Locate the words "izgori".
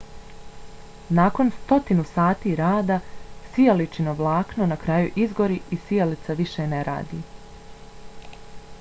5.27-5.59